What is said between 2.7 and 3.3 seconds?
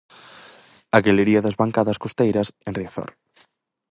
Riazor.